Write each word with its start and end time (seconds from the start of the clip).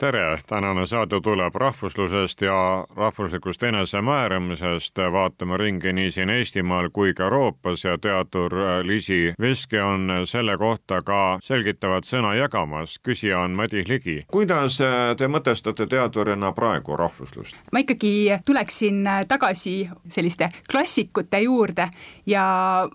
tere, 0.00 0.38
tänane 0.48 0.86
saade 0.86 1.20
tuleb 1.20 1.54
rahvuslusest 1.54 2.40
ja 2.40 2.86
rahvuslikust 2.96 3.62
enesemääramisest. 3.62 4.96
vaatame 5.12 5.56
ringi 5.56 5.92
nii 5.92 6.10
siin 6.10 6.30
Eestimaal 6.30 6.88
kui 6.92 7.14
ka 7.14 7.24
Euroopas 7.24 7.84
ja 7.84 7.98
teadur 7.98 8.54
Liisi 8.82 9.34
Veske 9.40 9.82
on 9.82 10.08
selle 10.24 10.56
kohta 10.58 11.02
ka 11.04 11.38
selgitavat 11.42 12.04
sõna 12.04 12.32
jagamas. 12.34 12.96
küsija 13.08 13.38
on 13.38 13.50
Madis 13.50 13.88
Ligi. 13.88 14.24
kuidas 14.26 14.78
te 15.18 15.28
mõtestate 15.28 15.86
teadurina 15.86 16.52
praegu 16.52 16.96
rahvuslust? 16.96 17.56
ma 17.72 17.78
ikkagi 17.78 18.40
tuleksin 18.46 19.04
tagasi 19.28 19.90
selliste 20.08 20.48
klassikute 20.70 21.40
juurde 21.40 21.90
ja 22.26 22.46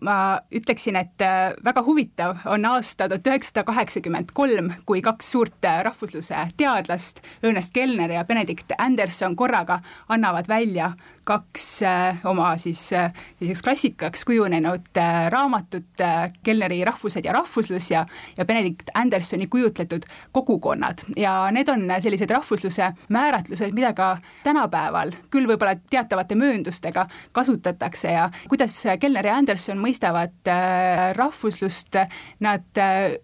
ma 0.02 0.40
ütleksin, 0.52 0.96
et 0.96 1.22
väga 1.66 1.86
huvitav 1.86 2.38
on 2.46 2.66
aasta 2.66 3.10
tuhat 3.10 3.28
üheksasada 3.28 3.64
kaheksakümmend 3.64 4.34
kolm, 4.34 4.74
kui 4.86 5.02
kaks 5.02 5.32
suurt 5.32 5.72
rahvusluse 5.84 6.48
teadlast 6.58 6.95
teadlast, 6.96 7.20
Ernest 7.42 7.74
Kellner 7.74 8.12
ja 8.12 8.24
Benedict 8.24 8.72
Anderson 8.78 9.36
korraga 9.36 9.82
annavad 10.08 10.48
välja 10.48 10.94
kaks 11.26 11.66
äh, 11.84 12.20
oma 12.24 12.52
siis 12.62 12.82
äh, 12.94 13.14
selliseks 13.40 13.64
klassikaks 13.66 14.26
kujunenud 14.26 14.98
äh, 14.98 15.28
raamatut, 15.34 15.88
Kellneri 16.44 16.84
Rahvused 16.86 17.26
ja 17.26 17.34
rahvuslus 17.34 17.90
ja, 17.92 18.06
ja 18.38 18.46
Benedict 18.46 18.90
Andersoni 18.94 19.48
kujutletud 19.48 20.06
kogukonnad. 20.32 21.02
Ja 21.18 21.52
need 21.52 21.70
on 21.70 21.88
sellised 22.00 22.30
rahvusluse 22.30 22.92
määratlused, 23.10 23.74
mida 23.74 23.94
ka 23.98 24.16
tänapäeval 24.44 25.16
küll 25.34 25.50
võib-olla 25.50 25.76
teatavate 25.90 26.38
mööndustega 26.38 27.08
kasutatakse 27.34 28.14
ja 28.14 28.30
kuidas 28.50 28.78
Kellner 29.00 29.26
ja 29.26 29.38
Anderson 29.40 29.82
mõistavad 29.82 30.52
rahvuslust, 31.18 31.98
nad 32.44 32.82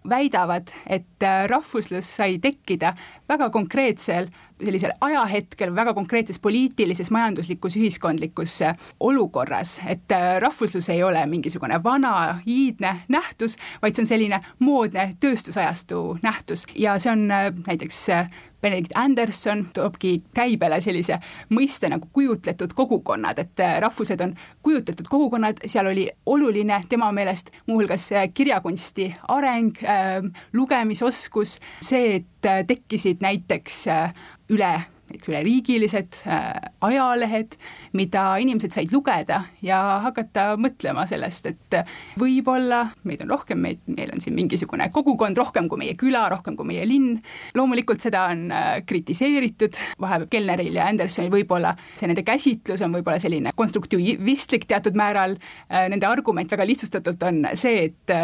väidavad, 0.08 0.72
et 0.86 1.26
rahvuslus 1.46 2.08
sai 2.16 2.38
tekkida 2.42 2.94
väga 3.28 3.50
konkreetsel 3.54 4.30
sellisel 4.64 4.92
ajahetkel 5.00 5.74
väga 5.74 5.94
konkreetses 5.94 6.38
poliitilises, 6.38 7.10
majanduslikus, 7.10 7.76
ühiskondlikus 7.76 8.58
äh, 8.62 8.76
olukorras, 9.00 9.78
et 9.86 10.12
äh, 10.12 10.36
rahvuslus 10.42 10.88
ei 10.88 11.02
ole 11.02 11.26
mingisugune 11.26 11.82
vana 11.84 12.40
iidne 12.46 12.96
nähtus, 13.08 13.56
vaid 13.82 13.96
see 13.96 14.06
on 14.06 14.12
selline 14.14 14.40
moodne 14.58 15.12
tööstusajastu 15.20 16.18
nähtus. 16.22 16.66
Ja 16.74 16.98
see 17.02 17.12
on 17.12 17.30
äh, 17.30 17.50
näiteks 17.66 18.06
Benedict 18.62 18.96
Anderson 18.98 19.66
toobki 19.74 20.16
käibele 20.34 20.80
sellise 20.80 21.18
mõiste 21.50 21.90
nagu 21.92 22.08
kujutletud 22.12 22.74
kogukonnad, 22.78 23.38
et 23.42 23.64
rahvused 23.82 24.20
on 24.24 24.36
kujutletud 24.62 25.08
kogukonnad, 25.10 25.62
seal 25.66 25.90
oli 25.90 26.08
oluline 26.26 26.82
tema 26.88 27.10
meelest 27.12 27.50
muuhulgas 27.66 28.08
kirjakunsti 28.34 29.10
areng 29.28 29.82
äh,, 29.82 30.22
lugemisoskus, 30.52 31.58
see, 31.82 32.16
et 32.22 32.66
tekkisid 32.66 33.22
näiteks 33.22 33.84
üle 34.52 34.72
üleriigilised 35.28 36.20
äh, 36.26 36.70
ajalehed, 36.84 37.56
mida 37.96 38.24
inimesed 38.42 38.74
said 38.74 38.92
lugeda 38.94 39.42
ja 39.64 39.78
hakata 40.04 40.52
mõtlema 40.60 41.04
sellest, 41.08 41.48
et 41.52 41.76
võib-olla 42.20 42.84
meid 43.08 43.24
on 43.24 43.32
rohkem, 43.34 43.62
meid, 43.64 43.82
meil 43.90 44.12
on 44.14 44.22
siin 44.24 44.36
mingisugune 44.36 44.88
kogukond 44.94 45.38
rohkem 45.38 45.68
kui 45.70 45.82
meie 45.84 45.96
küla, 45.98 46.24
rohkem 46.32 46.56
kui 46.58 46.68
meie 46.72 46.86
linn. 46.88 47.20
loomulikult 47.54 48.04
seda 48.04 48.26
on 48.32 48.48
äh, 48.52 48.70
kritiseeritud, 48.86 49.78
vahepeal 50.02 50.30
Kellneril 50.32 50.78
ja 50.78 50.88
Andersonil 50.90 51.32
võib-olla 51.32 51.74
see 51.94 52.08
nende 52.10 52.24
käsitlus 52.26 52.82
on 52.84 52.94
võib-olla 52.96 53.20
selline 53.22 53.52
konstruktivistlik 53.56 54.68
teatud 54.70 54.98
määral, 54.98 55.36
äh, 55.68 55.88
nende 55.92 56.08
argument 56.08 56.50
väga 56.52 56.66
lihtsustatult 56.68 57.22
on 57.28 57.44
see, 57.58 57.90
et 57.90 58.16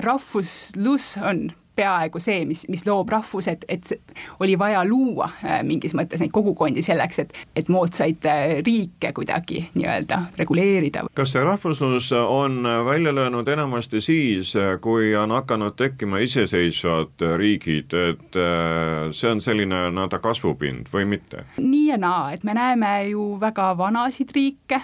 rahvuslus 0.00 1.14
on 1.20 1.48
peaaegu 1.80 2.20
see, 2.22 2.44
mis, 2.48 2.64
mis 2.72 2.84
loob 2.86 3.08
rahvused, 3.12 3.64
et 3.68 3.92
oli 4.40 4.56
vaja 4.58 4.82
luua 4.86 5.30
äh, 5.44 5.60
mingis 5.66 5.94
mõttes 5.96 6.22
neid 6.22 6.32
kogukondi 6.34 6.84
selleks, 6.84 7.22
et, 7.24 7.34
et 7.56 7.72
moodsaid 7.72 8.26
äh, 8.28 8.58
riike 8.66 9.12
kuidagi 9.16 9.64
nii-öelda 9.74 10.22
reguleerida. 10.40 11.06
kas 11.16 11.34
see 11.34 11.44
rahvuslus 11.44 12.12
on 12.20 12.62
välja 12.86 13.14
löönud 13.14 13.48
enamasti 13.48 14.00
siis, 14.04 14.54
kui 14.80 15.14
on 15.16 15.34
hakanud 15.34 15.76
tekkima 15.76 16.20
iseseisvad 16.24 17.26
riigid, 17.40 17.96
et 18.12 18.38
äh, 18.38 19.10
see 19.16 19.32
on 19.32 19.40
selline 19.44 19.86
nii-öelda 19.90 20.22
kasvupind 20.22 20.92
või 20.92 21.08
mitte? 21.16 21.46
nii 21.58 21.86
ja 21.90 22.00
naa, 22.00 22.30
et 22.34 22.44
me 22.44 22.56
näeme 22.56 22.94
ju 23.10 23.34
väga 23.40 23.72
vanasid 23.78 24.34
riike 24.36 24.82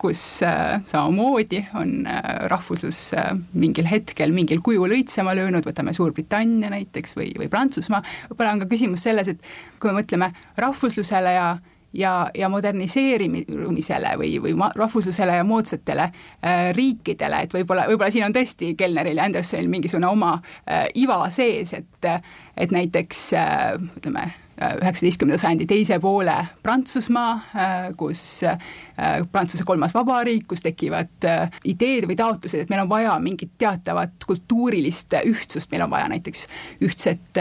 kus 0.00 0.22
äh, 0.46 0.80
samamoodi 0.88 1.62
on 1.78 2.06
äh, 2.06 2.20
rahvuslus 2.52 3.12
äh, 3.14 3.32
mingil 3.54 3.88
hetkel 3.90 4.34
mingil 4.34 4.62
kujul 4.64 4.94
õitsema 4.98 5.34
löönud, 5.36 5.66
võtame 5.66 5.94
Suurbritannia 5.96 6.70
näiteks 6.72 7.16
või, 7.18 7.32
või 7.38 7.48
Prantsusmaa, 7.52 8.02
võib-olla 8.30 8.56
on 8.56 8.64
ka 8.64 8.70
küsimus 8.70 9.06
selles, 9.06 9.32
et 9.32 9.48
kui 9.80 9.90
me 9.90 10.00
mõtleme 10.00 10.32
rahvuslusele 10.60 11.34
ja 11.36 11.48
ja, 11.96 12.30
ja 12.34 12.48
moderniseerimisele 12.48 14.14
või, 14.20 14.36
või 14.42 14.54
rahvuslusele 14.74 15.38
ja 15.38 15.44
moodsatele 15.44 16.02
äh, 16.02 16.70
riikidele, 16.76 17.42
et 17.46 17.54
võib-olla, 17.54 17.86
võib-olla 17.90 18.12
siin 18.12 18.26
on 18.28 18.34
tõesti 18.36 18.74
Kellneril 18.78 19.20
ja 19.20 19.26
Andersonil 19.28 19.70
mingisugune 19.72 20.10
oma 20.10 20.36
äh, 20.36 20.86
iva 20.94 21.22
sees, 21.30 21.72
et 21.72 22.10
et 22.56 22.72
näiteks 22.72 23.22
äh, 23.36 23.72
ütleme, 23.98 24.30
üheksateistkümnenda 24.56 25.40
sajandi 25.40 25.66
teise 25.68 25.98
poole 26.00 26.36
Prantsusmaa, 26.62 27.32
äh, 27.56 27.88
kus 27.98 28.42
äh, 28.46 28.58
Prantsuse 29.32 29.64
kolmas 29.68 29.94
vabariik, 29.94 30.46
kus 30.48 30.64
tekivad 30.64 31.26
äh, 31.28 31.50
ideed 31.68 32.08
või 32.08 32.16
taotlused, 32.18 32.64
et 32.64 32.72
meil 32.72 32.84
on 32.84 32.90
vaja 32.90 33.18
mingit 33.22 33.52
teatavat 33.60 34.24
kultuurilist 34.26 35.18
ühtsust, 35.24 35.70
meil 35.72 35.84
on 35.86 35.92
vaja 35.92 36.08
näiteks 36.12 36.46
ühtset 36.86 37.40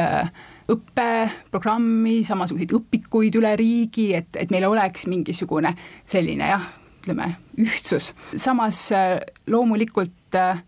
õppeprogrammi, 0.72 2.20
samasuguseid 2.26 2.74
õpikuid 2.76 3.38
üle 3.40 3.54
riigi, 3.60 4.10
et, 4.18 4.32
et 4.40 4.52
meil 4.52 4.66
oleks 4.68 5.06
mingisugune 5.08 5.76
selline 6.10 6.50
jah, 6.50 6.70
ütleme, 7.04 7.36
ühtsus. 7.62 8.12
samas 8.36 8.88
loomulikult 9.48 10.40
äh, 10.40 10.64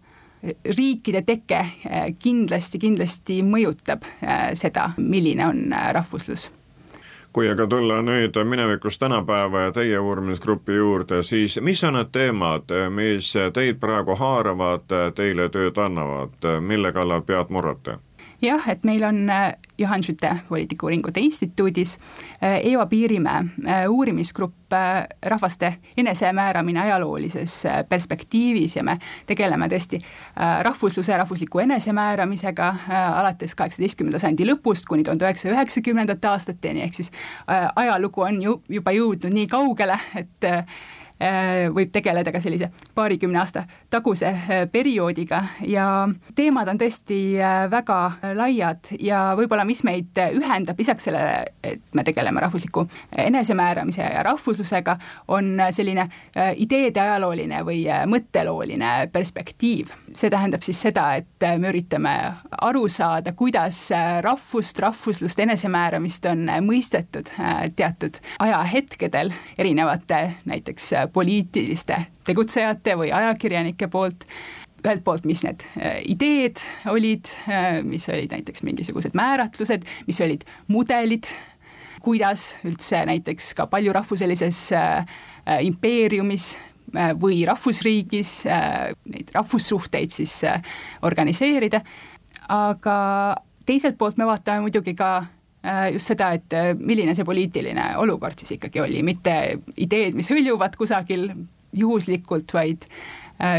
riikide 0.77 1.21
teke 1.21 1.59
eh, 1.59 2.05
kindlasti, 2.19 2.79
kindlasti 2.79 3.41
mõjutab 3.43 4.05
eh, 4.21 4.53
seda, 4.55 4.91
milline 4.97 5.45
on 5.47 5.73
eh, 5.73 5.89
rahvuslus 5.93 6.49
kui 7.37 7.45
aga 7.51 7.67
tulla 7.69 7.99
nüüd 8.01 8.37
minevikust 8.49 8.97
tänapäeva 8.99 9.67
ja 9.67 9.71
teie 9.71 9.99
uurimisgrupi 9.99 10.73
juurde, 10.73 11.19
siis 11.23 11.59
mis 11.61 11.83
on 11.85 11.93
need 11.93 12.09
teemad, 12.09 12.71
mis 12.89 13.29
teid 13.53 13.77
praegu 13.77 14.15
haaravad, 14.17 14.87
teile 15.13 15.45
tööd 15.53 15.77
annavad, 15.77 16.47
mille 16.65 16.89
kallal 16.95 17.21
pead 17.27 17.53
murrate? 17.53 17.99
jah, 18.41 18.65
et 18.69 18.81
meil 18.87 19.05
on 19.05 19.29
Johan 19.77 20.03
Schütte 20.03 20.35
poliitikauuringute 20.49 21.19
instituudis 21.19 21.97
äh, 22.43 22.59
Eva 22.63 22.85
Piirimäe 22.85 23.43
äh, 23.67 23.89
uurimisgrupp 23.89 24.53
rahvaste 25.25 25.73
enesemääramine 25.97 26.81
ajaloolises 26.81 27.63
perspektiivis 27.89 28.75
ja 28.75 28.83
me 28.83 28.97
tegeleme 29.25 29.69
tõesti 29.71 30.01
rahvusluse, 30.35 31.15
rahvusliku 31.17 31.61
enesemääramisega 31.63 32.73
alates 33.15 33.55
kaheksateistkümnenda 33.55 34.19
sajandi 34.19 34.49
lõpust 34.49 34.89
kuni 34.89 35.05
tuhande 35.07 35.23
üheksasaja 35.23 35.55
üheksakümnendate 35.55 36.27
aastateni, 36.27 36.83
ehk 36.83 36.99
siis 36.99 37.13
ajalugu 37.47 38.27
on 38.27 38.41
ju 38.43 38.57
juba 38.75 38.91
jõudnud 38.91 39.39
nii 39.39 39.47
kaugele, 39.47 39.95
et 40.19 40.51
Äh, 40.51 40.65
võib 41.73 41.89
tegeleda 41.91 42.31
ka 42.31 42.41
sellise 42.41 42.69
paarikümne 42.95 43.39
aasta 43.41 43.63
taguse 43.89 44.27
äh, 44.27 44.65
perioodiga 44.71 45.43
ja 45.65 46.07
teemad 46.35 46.69
on 46.69 46.79
tõesti 46.81 47.19
äh, 47.41 47.65
väga 47.71 47.99
laiad 48.37 48.91
ja 48.99 49.21
võib-olla, 49.37 49.65
mis 49.65 49.83
meid 49.87 50.17
ühendab 50.37 50.79
lisaks 50.79 51.07
sellele, 51.07 51.45
et 51.63 51.81
me 51.97 52.03
tegeleme 52.05 52.41
rahvusliku 52.43 52.85
enesemääramise 53.17 54.01
ja 54.03 54.23
rahvuslusega, 54.27 54.97
on 55.33 55.57
selline 55.71 56.07
ideede 56.55 57.01
ajalooline 57.01 57.61
või 57.65 57.81
mõttelooline 58.09 59.09
perspektiiv. 59.11 59.91
see 60.13 60.29
tähendab 60.29 60.61
siis 60.65 60.79
seda, 60.81 61.07
et 61.15 61.45
me 61.59 61.69
üritame 61.69 62.13
aru 62.61 62.87
saada, 62.89 63.33
kuidas 63.33 63.89
rahvust, 64.21 64.79
rahvuslust, 64.79 65.39
enesemääramist 65.39 66.25
on 66.25 66.45
mõistetud 66.65 67.31
teatud 67.75 68.19
ajahetkedel 68.39 69.33
erinevate 69.57 70.21
näiteks 70.45 70.93
poliitiliste 71.13 71.97
tegutsejate 72.27 72.95
või 72.99 73.11
ajakirjanike 73.15 73.89
poolt, 73.91 74.25
ühelt 74.83 75.03
poolt, 75.05 75.25
mis 75.27 75.43
need 75.45 75.63
äh, 75.79 75.99
ideed 76.09 76.61
olid, 76.91 77.29
äh, 77.49 77.79
mis 77.85 78.07
olid 78.11 78.33
näiteks 78.35 78.63
mingisugused 78.67 79.17
määratlused, 79.17 79.87
mis 80.07 80.21
olid 80.23 80.45
mudelid, 80.71 81.29
kuidas 82.05 82.53
üldse 82.67 83.01
näiteks 83.09 83.53
ka 83.57 83.67
paljurahvuselises 83.71 84.61
äh, 84.77 85.17
impeeriumis 85.63 86.55
või 87.19 87.41
rahvusriigis 87.43 88.29
neid 88.47 89.31
rahvussuhteid 89.35 90.13
siis 90.15 90.37
organiseerida, 91.03 91.81
aga 92.47 92.95
teiselt 93.67 93.97
poolt 93.99 94.15
me 94.19 94.27
vaatame 94.29 94.63
muidugi 94.63 94.93
ka 94.95 95.09
just 95.91 96.13
seda, 96.13 96.31
et 96.37 96.53
milline 96.79 97.15
see 97.15 97.27
poliitiline 97.27 97.89
olukord 98.01 98.39
siis 98.39 98.55
ikkagi 98.55 98.81
oli, 98.83 99.01
mitte 99.03 99.33
ideed, 99.83 100.15
mis 100.15 100.29
hõljuvad 100.31 100.77
kusagil 100.79 101.29
juhuslikult, 101.77 102.53
vaid 102.55 102.87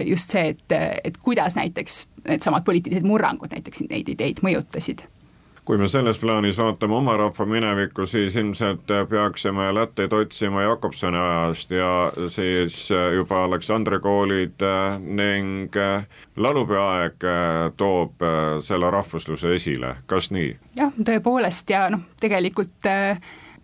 just 0.09 0.33
see, 0.35 0.55
et, 0.55 0.77
et 1.05 1.21
kuidas 1.23 1.55
näiteks 1.59 2.01
needsamad 2.29 2.65
poliitilised 2.67 3.07
murrangud 3.07 3.53
näiteks 3.55 3.85
neid 3.91 4.09
ideid 4.11 4.41
mõjutasid 4.43 5.05
kui 5.69 5.77
me 5.77 5.85
selles 5.93 6.17
plaanis 6.17 6.57
vaatame 6.57 6.95
oma 6.97 7.13
rahva 7.21 7.45
minevikku, 7.45 8.07
siis 8.09 8.37
ilmselt 8.41 8.89
peaksime 9.11 9.67
lätteid 9.77 10.15
otsima 10.17 10.63
Jakobsoni 10.65 11.19
ajast 11.21 11.75
ja 11.77 11.91
siis 12.33 12.79
juba 13.17 13.43
Aleksandri 13.45 13.99
koolid 14.01 14.65
ning 15.05 15.77
laulupeaaeg 16.37 17.29
toob 17.77 18.25
selle 18.65 18.91
rahvusluse 18.91 19.53
esile, 19.59 19.93
kas 20.07 20.31
nii? 20.33 20.55
jah, 20.81 20.97
tõepoolest 21.05 21.77
ja 21.77 21.85
noh, 21.93 22.07
tegelikult 22.21 22.89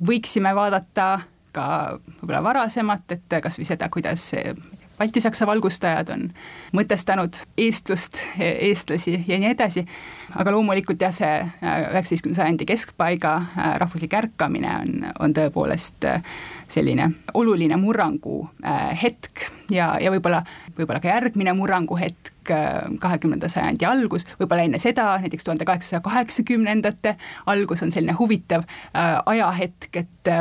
võiksime 0.05 0.53
vaadata 0.55 1.09
ka 1.57 1.67
võib-olla 2.21 2.45
varasemat, 2.45 3.17
et 3.17 3.41
kas 3.43 3.57
või 3.57 3.71
seda, 3.71 3.89
kuidas 3.89 4.29
baltisaksa 4.99 5.47
valgustajad 5.47 6.11
on 6.15 6.29
mõtestanud 6.75 7.39
eestlust, 7.59 8.21
eestlasi 8.39 9.17
ja 9.27 9.39
nii 9.41 9.51
edasi, 9.51 9.85
aga 10.39 10.53
loomulikult 10.55 11.03
jah, 11.03 11.15
see 11.15 11.31
äh, 11.31 11.81
üheksateistkümnenda 11.93 12.43
sajandi 12.43 12.69
keskpaiga 12.69 13.35
äh, 13.41 13.71
rahvuslik 13.83 14.15
ärkamine 14.15 14.71
on, 14.81 14.93
on 15.25 15.35
tõepoolest 15.37 16.07
äh, 16.11 16.23
selline 16.71 17.11
oluline 17.35 17.77
murrangu 17.79 18.45
hetk. 19.03 19.49
Ja, 19.71 19.95
ja 20.01 20.11
võib-olla, 20.13 20.43
võib-olla 20.77 21.01
ka 21.01 21.09
järgmine 21.13 21.55
murrangu 21.57 21.97
hetk, 22.01 22.33
kahekümnenda 23.01 23.49
sajandi 23.49 23.87
algus, 23.89 24.27
võib-olla 24.41 24.67
enne 24.67 24.81
seda, 24.83 25.15
näiteks 25.23 25.47
tuhande 25.47 25.65
kaheksasaja 25.69 26.03
kaheksakümnendate 26.05 27.15
algus 27.53 27.85
on 27.85 27.93
selline 27.95 28.17
huvitav 28.19 28.67
ajahetk, 28.93 29.89
et 30.03 30.33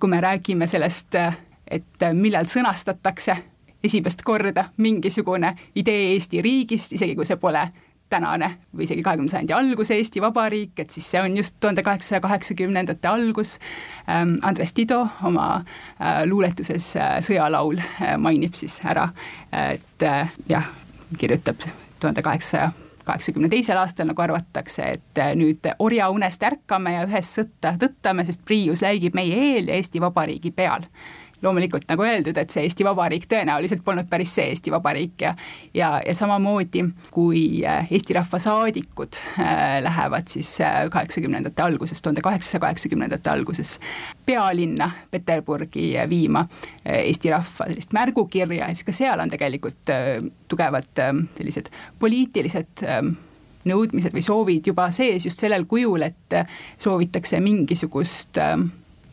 kui 0.00 0.12
me 0.12 0.20
räägime 0.20 0.68
sellest, 0.68 1.16
et 1.16 2.08
millal 2.16 2.48
sõnastatakse 2.50 3.38
esimest 3.84 4.22
korda 4.24 4.70
mingisugune 4.76 5.56
idee 5.74 6.12
Eesti 6.12 6.42
riigist, 6.42 6.92
isegi 6.92 7.14
kui 7.14 7.26
see 7.28 7.36
pole 7.40 7.68
tänane 8.10 8.50
või 8.76 8.86
isegi 8.86 9.02
kahekümnenda 9.02 9.30
sajandi 9.30 9.54
alguse 9.56 9.96
Eesti 9.98 10.22
Vabariik, 10.22 10.78
et 10.78 10.94
siis 10.94 11.08
see 11.10 11.20
on 11.20 11.36
just 11.36 11.56
tuhande 11.60 11.82
kaheksasaja 11.82 12.20
kaheksakümnendate 12.20 13.08
algus. 13.08 13.56
Ähm, 14.08 14.36
Andres 14.42 14.72
Tido 14.72 15.08
oma 15.24 15.48
äh, 15.56 16.22
luuletuses 16.24 16.92
äh, 16.96 17.16
Sõjalaul 17.26 17.80
äh, 17.82 18.14
mainib 18.18 18.54
siis 18.54 18.78
ära, 18.84 19.08
et 19.52 20.06
jah, 20.48 20.70
kirjutab 21.18 21.66
tuhande 22.00 22.22
kaheksasaja 22.22 22.70
kaheksakümne 23.06 23.48
teisel 23.48 23.78
aastal, 23.78 24.08
nagu 24.10 24.22
arvatakse, 24.22 24.86
et 24.96 25.20
nüüd 25.38 25.66
orjaunest 25.78 26.42
ärkame 26.42 26.96
ja 26.96 27.04
ühes 27.06 27.30
sõtta 27.38 27.76
tõttame, 27.78 28.24
sest 28.26 28.42
Priius 28.44 28.82
läigib 28.82 29.14
meie 29.14 29.36
eel 29.52 29.70
ja 29.70 29.78
Eesti 29.78 30.02
Vabariigi 30.02 30.50
peal 30.54 30.86
loomulikult 31.46 31.86
nagu 31.88 32.06
öeldud, 32.06 32.36
et 32.36 32.52
see 32.52 32.66
Eesti 32.66 32.84
Vabariik 32.86 33.28
tõenäoliselt 33.30 33.84
polnud 33.86 34.10
päris 34.10 34.34
see 34.36 34.50
Eesti 34.52 34.74
Vabariik 34.74 35.22
ja 35.22 35.34
ja, 35.74 36.02
ja 36.06 36.14
samamoodi, 36.14 36.84
kui 37.10 37.64
äh, 37.66 37.88
Eesti 37.90 38.14
Rahva 38.16 38.38
saadikud 38.38 39.18
äh, 39.38 39.82
lähevad 39.82 40.28
siis 40.28 40.60
äh, 40.60 40.90
kaheksakümnendate 40.90 41.62
alguses, 41.62 42.02
tuhande 42.02 42.20
kaheksasaja 42.20 42.60
kaheksakümnendate 42.60 43.30
alguses 43.30 43.80
pealinna 44.26 44.90
Peterburgi 45.10 45.92
viima 46.08 46.46
Eesti 46.84 47.30
rahva 47.30 47.66
sellist 47.68 47.92
märgukirja, 47.92 48.68
siis 48.74 48.86
ka 48.86 48.94
seal 48.94 49.20
on 49.20 49.30
tegelikult 49.30 49.90
tugevad 50.48 51.00
sellised 51.36 51.70
poliitilised 51.98 52.84
nõudmised 53.66 54.14
või 54.14 54.22
soovid 54.22 54.70
juba 54.70 54.88
sees 54.94 55.26
just 55.26 55.42
sellel 55.42 55.66
kujul, 55.66 56.06
et 56.06 56.38
soovitakse 56.82 57.40
mingisugust 57.42 58.38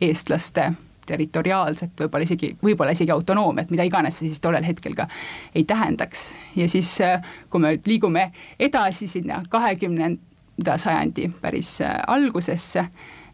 eestlaste 0.00 0.70
territoriaalset, 1.06 1.94
võib-olla 1.98 2.26
isegi, 2.26 2.52
võib-olla 2.62 2.94
isegi 2.94 3.12
autonoomiat, 3.14 3.70
mida 3.72 3.86
iganes 3.86 4.18
see 4.18 4.30
siis 4.30 4.42
tollel 4.44 4.64
hetkel 4.66 4.96
ka 4.98 5.08
ei 5.54 5.64
tähendaks. 5.64 6.32
ja 6.56 6.68
siis, 6.68 7.00
äh, 7.00 7.22
kui 7.50 7.60
me 7.60 7.74
liigume 7.86 8.30
edasi 8.60 9.08
sinna 9.08 9.42
kahekümnenda 9.48 10.78
sajandi 10.78 11.30
päris 11.40 11.80
äh, 11.80 11.96
algusesse, 12.06 12.86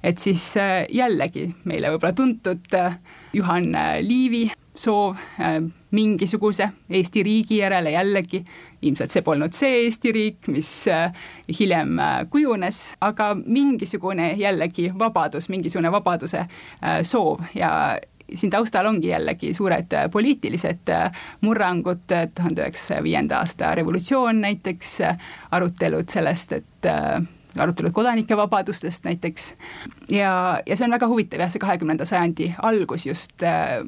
et 0.02 0.18
siis 0.18 0.56
äh, 0.56 0.86
jällegi 0.88 1.50
meile 1.64 1.92
võib-olla 1.94 2.16
tuntud 2.16 2.80
Juhan 3.32 3.72
Liivi 4.02 4.48
soov 4.74 5.16
mingisuguse 5.90 6.70
Eesti 6.90 7.22
riigi 7.22 7.58
järele 7.60 7.90
jällegi 7.90 8.44
ilmselt 8.82 9.12
see 9.12 9.24
polnud 9.24 9.56
see 9.56 9.84
Eesti 9.84 10.12
riik, 10.14 10.48
mis 10.52 10.70
äh, 10.90 11.10
hiljem 11.58 11.98
äh, 11.98 12.14
kujunes, 12.30 12.82
aga 13.04 13.32
mingisugune 13.40 14.32
jällegi 14.40 14.90
vabadus, 14.98 15.50
mingisugune 15.52 15.92
vabaduse 15.92 16.44
äh, 16.44 17.00
soov 17.02 17.44
ja 17.54 17.72
siin 18.34 18.52
taustal 18.52 18.86
ongi 18.86 19.10
jällegi 19.10 19.50
suured 19.54 19.90
poliitilised 20.12 20.92
murrangud, 21.42 22.04
tuhande 22.06 22.62
üheksasaja 22.62 23.02
viienda 23.02 23.40
aasta 23.42 23.72
revolutsioon 23.74 24.38
näiteks, 24.44 24.92
arutelud 25.50 26.06
sellest, 26.14 26.52
et 26.60 26.86
arutelud 27.58 27.90
kodanike 27.90 28.36
vabadustest 28.38 29.08
näiteks. 29.08 29.48
Ja, 30.14 30.60
ja 30.62 30.76
see 30.78 30.86
on 30.86 30.94
väga 30.94 31.08
huvitav 31.10 31.42
jah, 31.42 31.50
see 31.50 31.64
kahekümnenda 31.64 32.06
sajandi 32.06 32.52
algus 32.62 33.08
just, 33.10 33.34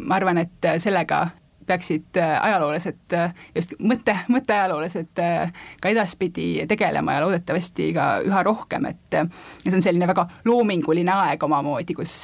ma 0.03 0.19
arvan, 0.19 0.43
et 0.43 0.71
sellega 0.83 1.29
peaksid 1.67 2.19
äh, 2.21 2.35
ajaloolased, 2.47 3.15
äh, 3.17 3.35
just 3.55 3.75
mõtte, 3.81 4.15
mõtteajaloolased 4.33 5.23
äh, 5.23 5.53
ka 5.81 5.93
edaspidi 5.93 6.67
tegelema 6.69 7.17
ja 7.17 7.25
loodetavasti 7.25 7.91
ka 7.97 8.09
üha 8.27 8.43
rohkem, 8.47 8.89
et 8.91 9.19
see 9.65 9.75
on 9.77 9.85
selline 9.85 10.09
väga 10.11 10.27
loominguline 10.49 11.15
aeg 11.15 11.43
omamoodi, 11.47 11.97
kus 11.99 12.15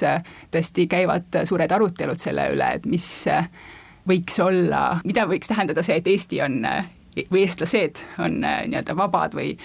tõesti 0.53 0.89
käivad 0.91 1.43
suured 1.49 1.73
arutelud 1.75 2.21
selle 2.21 2.49
üle, 2.55 2.71
et 2.79 2.87
mis 2.89 3.09
võiks 4.09 4.39
olla, 4.41 5.01
mida 5.05 5.27
võiks 5.29 5.51
tähendada 5.51 5.85
see, 5.85 5.99
et 6.01 6.09
Eesti 6.09 6.41
on 6.45 6.63
või 7.33 7.43
eestlased 7.43 8.05
on 8.23 8.41
nii-öelda 8.45 8.95
vabad 8.97 9.35
või 9.35 9.57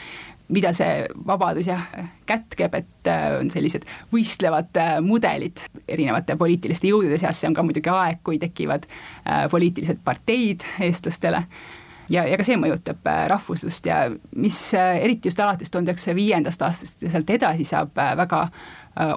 mida 0.51 0.74
see 0.75 1.06
vabadus 1.28 1.68
jah 1.68 1.86
kätkeb, 2.28 2.75
et 2.75 3.07
äh, 3.10 3.28
on 3.40 3.51
sellised 3.54 3.86
võistlevad 4.13 4.75
äh, 4.80 4.98
mudelid 5.04 5.62
erinevate 5.88 6.36
poliitiliste 6.40 6.90
jõudude 6.90 7.19
seas, 7.22 7.40
see 7.40 7.50
on 7.50 7.56
ka 7.57 7.63
muidugi 7.66 7.92
aeg, 7.94 8.19
kui 8.25 8.40
tekivad 8.42 8.88
äh, 8.90 9.45
poliitilised 9.51 10.04
parteid 10.04 10.66
eestlastele. 10.83 11.45
Ja, 12.12 12.26
ja 12.28 12.35
ka 12.38 12.44
see 12.44 12.59
mõjutab 12.59 13.06
rahvuslust 13.31 13.85
ja 13.88 14.06
mis 14.35 14.57
eriti 14.76 15.30
just 15.31 15.40
alates 15.40 15.71
tuhande 15.71 15.94
üheksasaja 15.94 16.18
viiendast 16.18 16.62
aastast 16.62 17.02
ja 17.02 17.12
sealt 17.14 17.31
edasi 17.31 17.64
saab 17.64 17.95
väga 17.95 18.42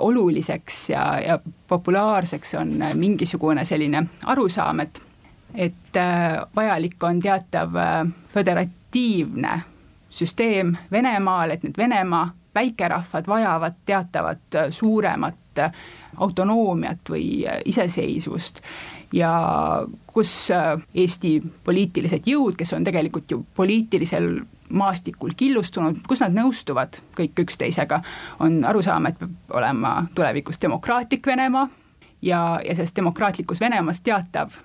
oluliseks 0.06 0.78
ja, 0.92 1.02
ja 1.18 1.38
populaarseks 1.68 2.54
on 2.62 2.70
mingisugune 2.94 3.66
selline 3.66 4.06
arusaam, 4.30 4.86
et 4.86 5.02
et 5.54 5.98
vajalik 6.54 7.02
on 7.08 7.18
teatav 7.20 7.74
föderatiivne 8.32 9.58
süsteem 10.16 10.76
Venemaal, 10.92 11.52
et 11.54 11.64
need 11.64 11.78
Venemaa 11.78 12.30
väikerahvad 12.56 13.26
vajavad 13.26 13.72
teatavat 13.86 14.54
äh, 14.54 14.70
suuremat 14.70 15.58
äh, 15.58 15.72
autonoomiat 16.16 17.10
või 17.10 17.46
äh, 17.46 17.60
iseseisvust. 17.64 18.60
Ja 19.12 19.30
kus 20.10 20.48
Eesti 20.50 21.38
poliitilised 21.64 22.26
jõud, 22.26 22.56
kes 22.58 22.72
on 22.74 22.84
tegelikult 22.84 23.30
ju 23.30 23.44
poliitilisel 23.54 24.40
maastikul 24.74 25.36
killustunud, 25.38 26.00
kus 26.08 26.24
nad 26.24 26.34
nõustuvad 26.34 26.98
kõik 27.14 27.44
üksteisega, 27.44 28.00
on 28.42 28.64
arusaam, 28.66 29.06
et 29.06 29.20
peab 29.20 29.54
olema 29.60 29.92
tulevikus 30.14 30.58
demokraatlik 30.62 31.26
Venemaa 31.26 31.68
ja, 32.22 32.40
ja 32.64 32.74
sellest 32.74 32.96
demokraatlikust 32.96 33.62
Venemaast 33.62 34.02
teatav 34.04 34.58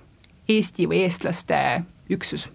Eesti 0.50 0.88
või 0.90 1.04
eestlaste 1.06 1.62
üksus 2.10 2.48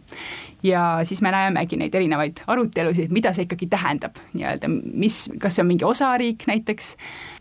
ja 0.63 0.99
siis 1.03 1.21
me 1.21 1.31
näemegi 1.31 1.77
neid 1.77 1.95
erinevaid 1.95 2.41
arutelusid, 2.47 3.11
mida 3.13 3.33
see 3.33 3.45
ikkagi 3.47 3.69
tähendab 3.71 4.17
nii-öelda, 4.33 4.69
mis, 4.71 5.25
kas 5.41 5.57
see 5.57 5.63
on 5.65 5.71
mingi 5.71 5.85
osariik 5.87 6.47
näiteks, 6.49 6.93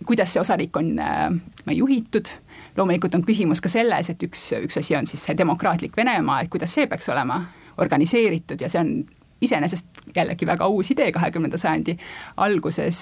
kuidas 0.07 0.35
see 0.35 0.43
osariik 0.43 0.77
on 0.77 0.93
äh, 1.01 1.77
juhitud, 1.77 2.31
loomulikult 2.77 3.17
on 3.17 3.25
küsimus 3.27 3.63
ka 3.65 3.73
selles, 3.73 4.11
et 4.13 4.23
üks, 4.27 4.49
üks 4.61 4.81
asi 4.83 4.97
on 4.99 5.09
siis 5.09 5.25
see 5.25 5.39
demokraatlik 5.39 5.97
Venemaa, 5.97 6.43
et 6.43 6.53
kuidas 6.53 6.77
see 6.77 6.89
peaks 6.91 7.09
olema 7.13 7.41
organiseeritud 7.81 8.61
ja 8.61 8.69
see 8.73 8.81
on 8.81 8.93
iseenesest 9.41 9.87
jällegi 10.17 10.47
väga 10.47 10.67
uus 10.67 10.91
idee 10.91 11.11
kahekümnenda 11.13 11.59
sajandi 11.59 11.97
alguses, 12.37 13.01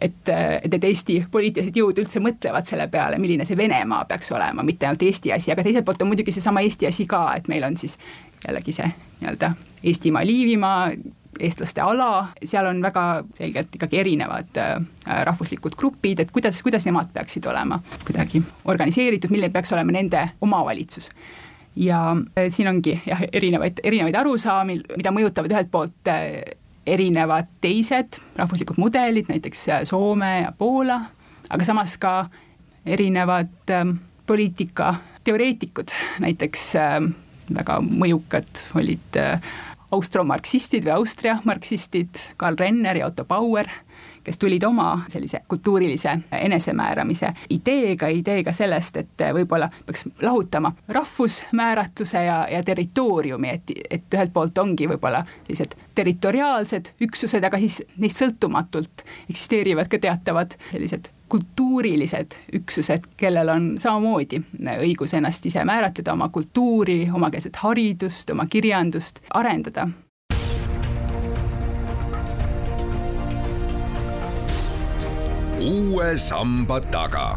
et, 0.00 0.30
et, 0.30 0.72
et 0.72 0.84
Eesti 0.84 1.18
poliitilised 1.30 1.76
jõud 1.76 2.00
üldse 2.00 2.22
mõtlevad 2.24 2.68
selle 2.68 2.88
peale, 2.88 3.18
milline 3.20 3.44
see 3.44 3.56
Venemaa 3.56 4.04
peaks 4.08 4.32
olema, 4.32 4.64
mitte 4.64 4.88
ainult 4.88 5.04
Eesti 5.04 5.32
asi, 5.34 5.52
aga 5.52 5.66
teiselt 5.66 5.84
poolt 5.84 6.02
on 6.02 6.12
muidugi 6.12 6.32
seesama 6.32 6.64
Eesti 6.64 6.88
asi 6.88 7.06
ka, 7.06 7.26
et 7.36 7.48
meil 7.52 7.66
on 7.68 7.76
siis 7.76 7.98
jällegi 8.46 8.72
see 8.72 8.90
nii-öelda 9.20 9.52
Eestimaa, 9.84 10.24
Liivimaa 10.26 10.82
eestlaste 11.40 11.82
ala, 11.84 12.28
seal 12.44 12.66
on 12.66 12.80
väga 12.82 13.02
selgelt 13.38 13.74
ikkagi 13.74 14.00
erinevad 14.00 14.56
äh, 14.58 14.78
rahvuslikud 15.28 15.76
grupid, 15.78 16.22
et 16.22 16.32
kuidas, 16.34 16.62
kuidas 16.62 16.86
nemad 16.88 17.12
peaksid 17.14 17.46
olema 17.46 17.78
kuidagi 18.06 18.42
organiseeritud, 18.64 19.30
milline 19.30 19.52
peaks 19.54 19.72
olema 19.76 19.94
nende 19.94 20.24
omavalitsus 20.40 21.10
ja 21.78 22.00
äh, 22.38 22.48
siin 22.52 22.68
ongi 22.70 22.96
jah, 23.06 23.22
erinevaid, 23.32 23.82
erinevaid 23.86 24.16
arusaami, 24.18 24.80
mida 24.96 25.12
mõjutavad 25.14 25.54
ühelt 25.54 25.70
poolt 25.72 26.10
äh, 26.10 26.56
erinevad 26.88 27.50
teised 27.62 28.20
rahvuslikud 28.38 28.80
mudelid, 28.80 29.28
näiteks 29.28 29.66
Soome 29.90 30.32
ja 30.46 30.52
Poola, 30.56 31.02
aga 31.48 31.66
samas 31.68 31.98
ka 32.00 32.12
erinevad 32.88 33.72
poliitikateoreetikud, 34.26 35.92
näiteks 36.24 36.62
väga 37.52 37.76
mõjukad 37.84 38.62
olid 38.80 39.18
austromarksistid 39.92 40.86
või 40.86 40.94
Austria 40.96 41.38
marksistid, 41.44 42.22
Karl 42.40 42.56
Renner 42.60 42.96
ja 43.00 43.08
Otto 43.08 43.24
Bauer, 43.28 43.68
kes 44.28 44.38
tulid 44.38 44.64
oma 44.68 44.90
sellise 45.08 45.40
kultuurilise 45.48 46.18
enesemääramise 46.40 47.32
ideega, 47.50 48.10
ideega 48.12 48.52
sellest, 48.52 48.96
et 49.00 49.26
võib-olla 49.34 49.70
peaks 49.86 50.04
lahutama 50.22 50.72
rahvusmääratluse 50.88 52.24
ja, 52.24 52.38
ja 52.52 52.62
territooriumi, 52.62 53.54
et, 53.56 53.76
et 53.90 54.18
ühelt 54.18 54.32
poolt 54.34 54.58
ongi 54.60 54.88
võib-olla 54.90 55.24
sellised 55.46 55.78
territoriaalsed 55.94 56.92
üksused, 57.08 57.44
aga 57.44 57.60
siis 57.62 57.80
neist 57.96 58.20
sõltumatult 58.20 59.06
eksisteerivad 59.30 59.88
ka 59.88 60.02
teatavad 60.02 60.58
sellised 60.72 61.08
kultuurilised 61.28 62.36
üksused, 62.56 63.04
kellel 63.16 63.52
on 63.52 63.70
samamoodi 63.80 64.40
õigus 64.78 65.12
ennast 65.16 65.46
ise 65.46 65.64
määratleda, 65.64 66.12
oma 66.16 66.28
kultuuri, 66.32 67.02
omakeelset 67.14 67.56
haridust, 67.64 68.30
oma 68.32 68.46
kirjandust 68.48 69.20
arendada. 69.34 69.88
Uue 75.68 76.18
samba 76.18 76.80
taga. 76.80 77.36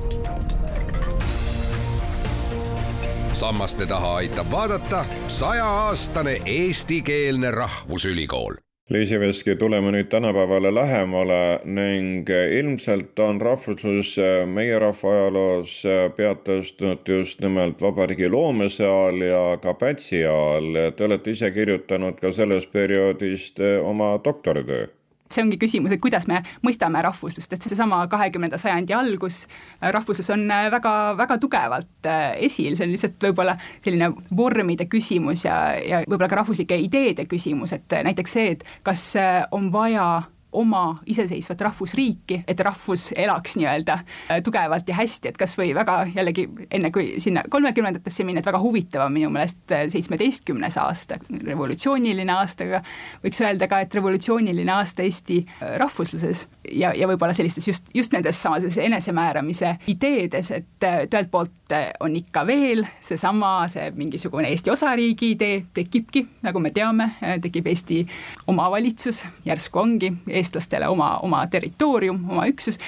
sammaste 3.34 3.86
taha 3.86 4.16
aitab 4.16 4.52
vaadata 4.52 5.06
sajaaastane 5.28 6.42
eestikeelne 6.46 7.52
rahvusülikool 7.52 8.54
Liisi 8.90 9.20
Veski, 9.20 9.56
tuleme 9.56 9.92
nüüd 9.92 10.10
tänapäevale 10.12 10.74
lähemale 10.76 11.60
ning 11.64 12.30
ilmselt 12.60 13.20
on 13.20 13.42
rahvuslus 13.42 14.18
meie 14.52 14.80
rahva 14.80 15.14
ajaloos 15.16 15.76
pead 16.16 16.44
tõstnud 16.48 17.12
just 17.16 17.40
nimelt 17.40 17.82
vabariigi 17.82 18.28
loomese 18.30 18.84
ajal 18.84 19.28
ja 19.28 19.44
ka 19.64 19.74
Pätsi 19.74 20.24
ajal. 20.24 20.92
Te 20.96 21.08
olete 21.08 21.32
ise 21.32 21.52
kirjutanud 21.52 22.20
ka 22.20 22.32
sellest 22.36 22.72
perioodist 22.72 23.64
oma 23.84 24.18
doktoritöö 24.24 24.88
see 25.34 25.44
ongi 25.44 25.60
küsimus, 25.62 25.94
et 25.94 26.02
kuidas 26.04 26.28
me 26.30 26.42
mõistame 26.66 27.02
rahvuslust, 27.06 27.54
et 27.54 27.68
seesama 27.68 28.04
kahekümnenda 28.12 28.60
sajandi 28.62 28.96
algus, 28.98 29.44
äh, 29.80 29.92
rahvuslus 29.94 30.32
on 30.34 30.46
äh, 30.52 30.68
väga, 30.74 30.94
väga 31.20 31.38
tugevalt 31.42 32.10
äh, 32.10 32.36
esil, 32.48 32.76
see 32.78 32.88
on 32.88 32.96
lihtsalt 32.96 33.30
võib-olla 33.30 33.58
selline 33.84 34.12
vormide 34.38 34.88
küsimus 34.92 35.46
ja, 35.48 35.58
ja 35.80 36.04
võib-olla 36.06 36.32
ka 36.32 36.42
rahvuslike 36.44 36.78
ideede 36.88 37.28
küsimus, 37.30 37.76
et 37.78 37.98
näiteks 38.10 38.38
see, 38.38 38.56
et 38.58 38.68
kas 38.88 39.08
on 39.56 39.72
vaja 39.74 40.08
oma 40.52 40.98
iseseisvat 41.06 41.62
rahvusriiki, 41.62 42.42
et 42.48 42.60
rahvus 42.60 43.10
elaks 43.16 43.56
nii-öelda 43.60 43.98
äh, 44.02 44.42
tugevalt 44.44 44.90
ja 44.90 44.98
hästi, 44.98 45.32
et 45.32 45.40
kas 45.40 45.56
või 45.60 45.72
väga 45.76 46.02
jällegi 46.12 46.48
enne, 46.72 46.92
kui 46.92 47.20
sinna 47.24 47.44
kolmekümnendatesse 47.50 48.26
minna, 48.28 48.44
et 48.44 48.50
väga 48.50 48.60
huvitav 48.62 49.06
on 49.06 49.16
minu 49.16 49.32
meelest 49.32 49.72
äh, 49.72 49.86
seitsmeteistkümnes 49.94 50.78
aasta, 50.82 51.20
revolutsiooniline 51.48 52.36
aasta, 52.36 52.68
aga 52.68 52.84
võiks 53.24 53.42
öelda 53.46 53.70
ka, 53.72 53.82
et 53.86 53.96
revolutsiooniline 53.96 54.76
aasta 54.76 55.06
Eesti 55.08 55.42
äh, 55.46 55.76
rahvusluses 55.82 56.48
ja, 56.70 56.92
ja 56.96 57.08
võib-olla 57.10 57.34
sellistes 57.36 57.68
just, 57.68 57.90
just 57.96 58.14
nendes 58.14 58.38
samades 58.42 58.78
enesemääramise 58.78 59.76
ideedes, 59.92 60.52
et 60.56 60.88
ühelt 60.88 61.32
poolt 61.32 61.76
on 62.04 62.16
ikka 62.20 62.44
veel 62.48 62.84
seesama, 63.04 63.68
see 63.72 63.92
mingisugune 63.96 64.50
Eesti 64.52 64.74
osariigi 64.74 65.32
idee 65.36 65.62
tekibki, 65.74 66.26
nagu 66.46 66.60
me 66.64 66.74
teame, 66.76 67.14
tekib 67.44 67.70
Eesti 67.72 68.04
omavalitsus, 68.52 69.24
järsku 69.48 69.82
ongi 69.82 70.12
eestlastele 70.30 70.90
oma, 70.92 71.16
oma 71.26 71.46
territoorium, 71.52 72.26
oma 72.30 72.50
üksus, 72.52 72.80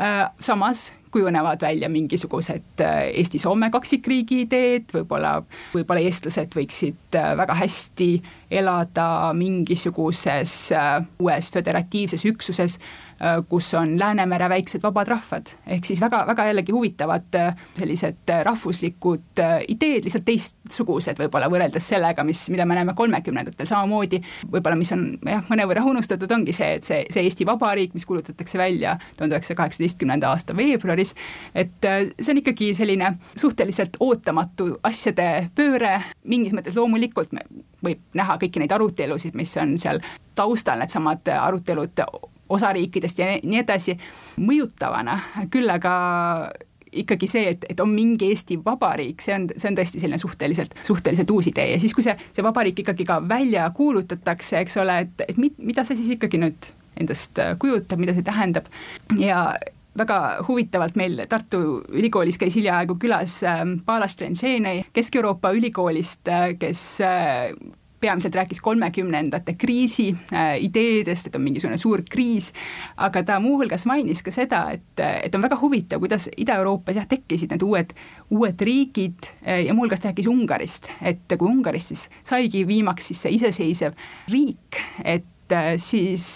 äh, 0.00 0.24
samas 0.40 0.92
kujunevad 1.08 1.62
välja 1.64 1.88
mingisugused 1.88 2.82
äh, 2.84 3.08
Eesti-Soome 3.16 3.70
kaksikriigi 3.72 4.42
ideed, 4.44 4.90
võib-olla, 4.92 5.38
võib-olla 5.72 6.04
eestlased 6.04 6.52
võiksid 6.56 7.16
äh, 7.16 7.32
väga 7.36 7.56
hästi 7.56 8.10
elada 8.60 9.32
mingisuguses 9.36 10.54
uues 11.20 11.50
föderatiivses 11.52 12.24
üksuses 12.28 12.78
Äh, 12.78 13.07
kus 13.48 13.74
on 13.74 13.98
Läänemere 13.98 14.48
väiksed 14.48 14.82
vabad 14.82 15.08
rahvad, 15.08 15.50
ehk 15.66 15.84
siis 15.84 16.00
väga, 16.00 16.20
väga 16.26 16.44
jällegi 16.46 16.72
huvitavad 16.72 17.34
äh, 17.34 17.56
sellised 17.78 18.30
äh, 18.30 18.42
rahvuslikud 18.46 19.42
ideed, 19.68 20.06
lihtsalt 20.06 20.24
teistsugused 20.28 21.18
võib-olla 21.18 21.48
võrreldes 21.50 21.88
sellega, 21.90 22.24
mis, 22.24 22.44
mida 22.54 22.66
me 22.68 22.76
näeme 22.78 22.94
kolmekümnendatel, 22.98 23.66
samamoodi 23.66 24.20
võib-olla, 24.52 24.78
mis 24.78 24.92
on 24.94 25.04
jah, 25.26 25.42
mõnevõrra 25.50 25.82
unustatud, 25.90 26.30
ongi 26.36 26.54
see, 26.54 26.76
et 26.78 26.86
see, 26.86 27.00
see 27.10 27.26
Eesti 27.26 27.46
Vabariik, 27.48 27.96
mis 27.98 28.06
kuulutatakse 28.06 28.58
välja 28.60 28.96
tuhande 29.16 29.34
üheksasaja 29.34 29.62
kaheksateistkümnenda 29.64 30.30
aasta 30.30 30.56
veebruaris, 30.56 31.14
et 31.58 31.90
see 32.20 32.32
on 32.32 32.42
ikkagi 32.42 32.70
selline 32.78 33.16
suhteliselt 33.34 33.98
ootamatu 34.04 34.76
asjade 34.86 35.48
pööre, 35.58 35.96
mingis 36.28 36.54
mõttes 36.54 36.78
loomulikult 36.78 37.34
me 37.34 37.42
võib 37.84 38.02
näha 38.18 38.38
kõiki 38.40 38.62
neid 38.62 38.72
arutelusid, 38.74 39.36
mis 39.38 39.54
on 39.60 39.76
seal 39.78 40.02
taustal, 40.38 40.78
needsamad 40.82 41.26
arutelud 41.34 41.94
osariikidest 42.48 43.18
ja 43.18 43.34
nii 43.42 43.60
edasi 43.62 43.98
mõjutavana, 44.40 45.18
küll 45.52 45.70
aga 45.70 45.94
ikkagi 46.92 47.28
see, 47.28 47.48
et, 47.52 47.64
et 47.68 47.80
on 47.80 47.90
mingi 47.92 48.30
Eesti 48.32 48.58
Vabariik, 48.64 49.22
see 49.24 49.34
on, 49.36 49.46
see 49.56 49.70
on 49.70 49.78
tõesti 49.78 50.02
selline 50.02 50.20
suhteliselt, 50.20 50.76
suhteliselt 50.86 51.30
uus 51.34 51.50
idee. 51.50 51.72
Ja 51.74 51.80
siis, 51.82 51.94
kui 51.96 52.06
see, 52.06 52.14
see 52.32 52.44
vabariik 52.44 52.82
ikkagi 52.84 53.06
ka 53.08 53.20
välja 53.28 53.68
kuulutatakse, 53.76 54.62
eks 54.62 54.78
ole, 54.82 55.00
et, 55.04 55.26
et 55.28 55.40
mit, 55.40 55.58
mida 55.60 55.84
see 55.84 55.98
siis 56.00 56.14
ikkagi 56.16 56.40
nüüd 56.40 56.70
endast 56.98 57.38
kujutab, 57.60 58.00
mida 58.00 58.14
see 58.16 58.26
tähendab. 58.26 58.70
Ja 59.20 59.50
väga 59.98 60.18
huvitavalt 60.46 60.96
meil 60.98 61.24
Tartu 61.28 61.82
Ülikoolis 61.88 62.38
käis 62.38 62.56
hiljaaegu 62.58 62.98
külas 63.02 63.40
Paula 63.86 64.08
Strenzeni 64.08 64.84
Kesk-Euroopa 64.94 65.50
ülikoolist, 65.56 66.28
kes 66.58 66.82
peamiselt 68.00 68.34
rääkis 68.34 68.60
kolmekümnendate 68.60 69.54
kriisi 69.58 70.08
äh, 70.32 70.56
ideedest, 70.62 71.26
et 71.26 71.36
on 71.36 71.44
mingisugune 71.44 71.78
suur 71.80 72.02
kriis, 72.10 72.52
aga 72.96 73.22
ta 73.26 73.38
muuhulgas 73.42 73.86
mainis 73.90 74.22
ka 74.22 74.34
seda, 74.34 74.64
et, 74.76 75.02
et 75.02 75.34
on 75.34 75.44
väga 75.44 75.58
huvitav, 75.60 76.02
kuidas 76.02 76.28
Ida-Euroopas 76.36 76.98
jah, 77.00 77.08
tekkisid 77.10 77.54
need 77.54 77.64
uued, 77.66 77.94
uued 78.34 78.66
riigid 78.70 79.30
äh, 79.42 79.64
ja 79.66 79.76
muuhulgas 79.76 80.04
ta 80.04 80.12
rääkis 80.12 80.30
Ungarist, 80.30 80.90
et 81.02 81.38
kui 81.38 81.50
Ungarist 81.50 81.94
siis 81.94 82.08
saigi 82.26 82.66
viimaks 82.68 83.10
siis 83.10 83.24
see 83.26 83.38
iseseisev 83.38 83.96
riik, 84.32 84.82
et 85.04 85.54
äh, 85.54 85.74
siis 85.82 86.28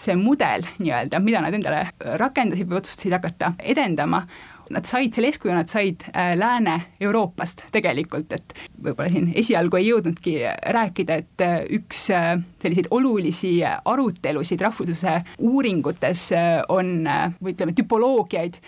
see 0.00 0.16
mudel 0.16 0.64
nii-öelda, 0.80 1.20
mida 1.22 1.42
nad 1.44 1.54
endale 1.56 1.82
rakendasid 2.20 2.68
või 2.70 2.80
otsustasid 2.80 3.12
hakata 3.18 3.52
edendama, 3.58 4.22
nad 4.70 4.86
said 4.86 5.14
selle 5.14 5.30
eeskuju, 5.30 5.54
nad 5.54 5.70
said 5.70 6.04
äh, 6.14 6.32
Lääne-Euroopast 6.38 7.64
tegelikult, 7.74 8.32
et 8.36 8.54
võib-olla 8.82 9.10
siin 9.12 9.30
esialgu 9.38 9.80
ei 9.80 9.88
jõudnudki 9.90 10.36
rääkida, 10.76 11.18
et 11.24 11.44
äh, 11.44 11.58
üks 11.80 12.06
äh, 12.14 12.32
selliseid 12.62 12.90
olulisi 12.94 13.56
arutelusid 13.66 14.62
rahvusluse 14.62 15.18
uuringutes 15.38 16.28
on, 16.68 16.92
või 17.40 17.54
ütleme, 17.54 17.74
tüpoloogiaid, 17.76 18.60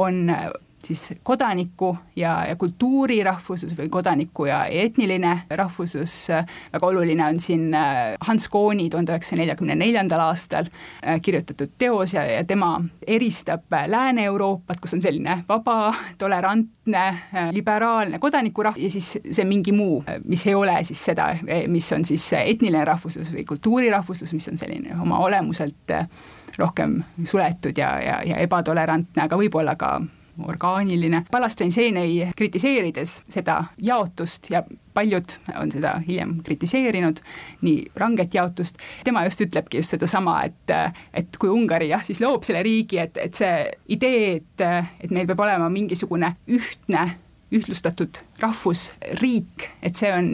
on 0.00 0.24
siis 0.84 1.12
kodaniku 1.22 1.96
ja, 2.16 2.46
ja 2.48 2.56
kultuurirahvusus 2.56 3.72
või 3.78 3.88
kodaniku 3.88 4.46
ja 4.48 4.64
etniline 4.66 5.34
rahvusus, 5.50 6.28
väga 6.72 6.86
oluline 6.86 7.26
on 7.26 7.40
siin 7.40 7.74
äh, 7.74 8.14
Hans 8.20 8.48
Kooni 8.48 8.90
tuhande 8.90 9.14
üheksasaja 9.14 9.40
neljakümne 9.40 9.76
neljandal 9.78 10.26
aastal 10.26 10.68
äh, 10.68 11.20
kirjutatud 11.22 11.74
teos 11.78 12.14
ja, 12.14 12.24
ja 12.24 12.44
tema 12.44 12.76
eristab 13.06 13.72
Lääne-Euroopat, 13.86 14.80
kus 14.80 14.94
on 14.94 15.02
selline 15.02 15.40
vaba, 15.48 15.94
tolerantne, 16.18 17.04
äh, 17.34 17.52
liberaalne 17.52 18.18
kodanikurahvus 18.18 18.82
ja 18.82 18.90
siis 18.90 19.18
see 19.30 19.48
mingi 19.48 19.72
muu, 19.72 20.02
mis 20.24 20.46
ei 20.46 20.54
ole 20.54 20.76
siis 20.84 21.04
seda, 21.04 21.30
mis 21.68 21.92
on 21.92 22.04
siis 22.04 22.26
etniline 22.38 22.84
rahvuslus 22.84 23.32
või 23.34 23.46
kultuurirahvuslus, 23.48 24.32
mis 24.36 24.48
on 24.52 24.60
selline 24.60 24.96
oma 25.00 25.18
olemuselt 25.24 25.94
rohkem 26.58 27.00
suletud 27.24 27.78
ja, 27.78 27.96
ja, 28.00 28.20
ja 28.26 28.36
ebatolerantne, 28.42 29.24
aga 29.24 29.38
võib-olla 29.38 29.74
ka 29.78 29.96
orgaaniline. 30.42 31.24
Palastreinseenei 31.30 32.30
kritiseerides 32.36 33.22
seda 33.28 33.64
jaotust 33.78 34.50
ja 34.50 34.62
paljud 34.94 35.36
on 35.60 35.72
seda 35.72 35.96
hiljem 36.06 36.36
kritiseerinud, 36.46 37.18
nii 37.66 37.90
ranget 37.98 38.34
jaotust, 38.34 38.78
tema 39.04 39.24
just 39.24 39.40
ütlebki 39.42 39.82
just 39.82 39.94
sedasama, 39.94 40.40
et, 40.46 40.74
et 41.14 41.36
kui 41.40 41.50
Ungari 41.50 41.90
jah, 41.90 42.04
siis 42.06 42.22
loob 42.22 42.46
selle 42.46 42.62
riigi, 42.62 43.00
et, 43.02 43.18
et 43.18 43.34
see 43.34 43.66
idee, 43.96 44.36
et, 44.38 44.66
et 45.00 45.10
meil 45.10 45.26
peab 45.30 45.42
olema 45.46 45.68
mingisugune 45.72 46.36
ühtne 46.46 47.08
ühtlustatud 47.54 48.18
rahvusriik, 48.40 49.68
et 49.82 49.96
see 49.96 50.10
on 50.12 50.30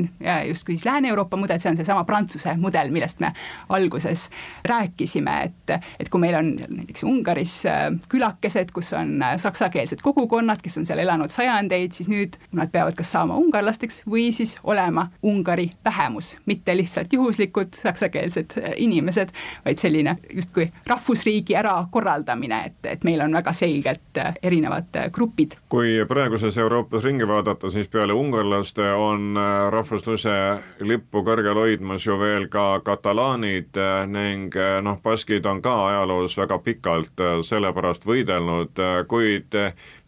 justkui 0.48 0.74
siis 0.74 0.84
Lääne-Euroopa 0.84 1.36
mudel, 1.36 1.60
see 1.60 1.70
on 1.70 1.76
seesama 1.76 2.04
Prantsuse 2.04 2.54
mudel, 2.56 2.90
millest 2.90 3.20
me 3.20 3.32
alguses 3.68 4.28
rääkisime, 4.64 5.36
et, 5.44 5.74
et 6.00 6.08
kui 6.08 6.20
meil 6.20 6.36
on 6.38 6.52
näiteks 6.68 7.04
Ungaris 7.04 7.66
äh, 7.66 7.88
külakesed, 8.08 8.72
kus 8.74 8.92
on 8.96 9.22
äh, 9.22 9.36
saksakeelsed 9.40 10.02
kogukonnad, 10.02 10.62
kes 10.62 10.78
on 10.80 10.88
seal 10.88 11.02
elanud 11.02 11.32
sajandeid, 11.34 11.92
siis 11.96 12.08
nüüd 12.10 12.38
nad 12.56 12.72
peavad 12.72 12.96
kas 12.98 13.12
saama 13.12 13.36
ungarlasteks 13.40 14.02
või 14.10 14.30
siis 14.36 14.56
olema 14.64 15.08
Ungari 15.26 15.68
vähemus, 15.84 16.34
mitte 16.46 16.76
lihtsalt 16.76 17.12
juhuslikud 17.12 17.76
saksakeelsed 17.82 18.56
äh, 18.60 18.72
inimesed, 18.86 19.34
vaid 19.64 19.82
selline 19.82 20.16
justkui 20.34 20.70
rahvusriigi 20.88 21.56
ärakorraldamine, 21.60 22.62
et, 22.70 22.80
et 22.96 23.04
meil 23.04 23.20
on 23.24 23.34
väga 23.40 23.52
selgelt 23.56 24.22
erinevad 24.42 24.96
grupid. 25.12 25.58
kui 25.68 26.00
praeguses 26.08 26.58
Euroopas 26.58 27.04
ringi 27.04 27.28
vaadata, 27.28 27.70
siis 27.70 27.89
peale 27.90 28.12
ungarlaste 28.12 28.92
on 28.92 29.36
äh, 29.36 29.70
rahvusluse 29.72 30.32
lippu 30.80 31.22
kõrgel 31.26 31.58
hoidmas 31.58 32.06
ju 32.06 32.16
veel 32.20 32.46
ka 32.52 32.80
katalaanid 32.86 33.76
äh, 33.76 34.06
ning 34.06 34.54
äh, 34.56 34.78
noh, 34.82 35.00
baskid 35.02 35.46
on 35.46 35.62
ka 35.62 35.74
ajaloos 35.88 36.36
väga 36.38 36.58
pikalt 36.64 37.22
selle 37.46 37.72
pärast 37.74 38.06
võidelnud, 38.06 38.80
kuid 39.08 39.56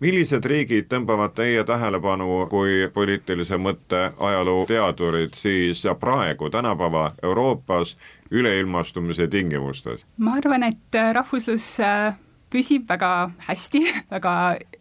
millised 0.00 0.44
riigid 0.48 0.88
tõmbavad 0.90 1.34
teie 1.36 1.64
tähelepanu 1.66 2.46
kui 2.50 2.88
poliitilise 2.94 3.58
mõtte 3.58 4.10
ajaloo 4.18 4.64
teadurid 4.66 5.36
siis 5.38 5.84
praegu, 6.00 6.50
tänapäeva 6.50 7.12
Euroopas 7.22 7.96
üleilmastumise 8.30 9.28
tingimustes? 9.28 10.06
ma 10.16 10.38
arvan, 10.40 10.68
et 10.70 11.00
rahvuslus 11.12 11.74
püsib 12.52 12.84
väga 12.88 13.10
hästi, 13.46 13.82
väga 14.14 14.34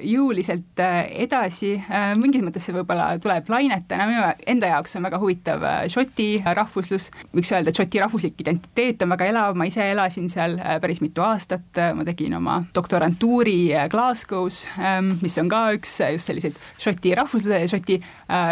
jõuliselt 0.04 0.82
äh, 0.84 1.06
edasi, 1.26 1.74
äh, 1.80 2.12
mingis 2.20 2.44
mõttes 2.46 2.68
see 2.68 2.76
võib-olla 2.76 3.14
tuleb 3.22 3.50
lainetena, 3.52 4.08
minu 4.10 4.26
enda 4.54 4.74
jaoks 4.74 4.98
on 5.00 5.08
väga 5.08 5.22
huvitav 5.22 5.66
äh, 5.68 5.80
Šoti 5.92 6.30
rahvuslus, 6.46 7.10
võiks 7.36 7.54
öelda, 7.54 7.72
et 7.72 7.82
Šoti 7.82 8.04
rahvuslik 8.04 8.44
identiteet 8.44 9.06
on 9.06 9.16
väga 9.16 9.30
elav, 9.32 9.58
ma 9.60 9.68
ise 9.70 9.86
elasin 9.94 10.30
seal 10.32 10.58
päris 10.84 11.02
mitu 11.04 11.24
aastat, 11.26 11.82
ma 11.96 12.06
tegin 12.08 12.36
oma 12.38 12.60
doktorantuuri 12.76 13.74
Glasgow's, 13.92 14.64
ähm, 14.80 15.16
mis 15.24 15.38
on 15.42 15.50
ka 15.52 15.66
üks 15.78 16.00
just 16.14 16.30
selliseid 16.30 16.60
Šoti 16.82 17.16
rahvusluse 17.18 17.64
ja 17.64 17.72
Šoti 17.72 18.00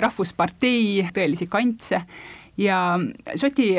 rahvuspartei 0.06 1.10
tõelisi 1.16 1.50
kantse 1.52 2.04
ja 2.60 3.00
Šoti 3.36 3.70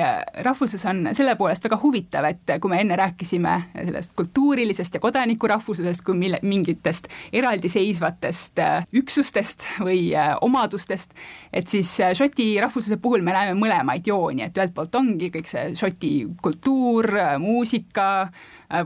rahvuslus 0.45 0.85
on 0.89 1.09
selle 1.17 1.35
poolest 1.37 1.65
väga 1.65 1.79
huvitav, 1.83 2.25
et 2.31 2.53
kui 2.61 2.73
me 2.73 2.81
enne 2.81 2.97
rääkisime 2.97 3.57
sellest 3.75 4.15
kultuurilisest 4.17 4.97
ja 4.97 5.01
kodanikurahvuslusest 5.01 6.05
kui 6.07 6.17
mille, 6.17 6.41
mingitest 6.43 7.11
eraldiseisvatest 7.33 8.63
äh, 8.65 8.87
üksustest 8.97 9.67
või 9.85 10.11
äh, 10.17 10.33
omadustest, 10.41 11.13
et 11.53 11.69
siis 11.69 11.93
äh, 12.01 12.15
Šoti 12.17 12.53
rahvusluse 12.63 13.01
puhul 13.03 13.25
me 13.27 13.35
näeme 13.37 13.59
mõlemaid 13.61 14.09
jooni, 14.09 14.47
et 14.47 14.57
ühelt 14.57 14.75
poolt 14.77 14.97
ongi 14.97 15.31
kõik 15.35 15.51
see 15.51 15.75
Šoti 15.79 16.15
kultuur, 16.43 17.11
muusika, 17.43 18.31